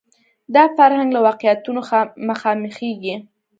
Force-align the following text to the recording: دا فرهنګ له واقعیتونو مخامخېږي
دا 0.55 0.63
فرهنګ 0.75 1.09
له 1.15 1.19
واقعیتونو 1.27 1.79
مخامخېږي 2.29 3.15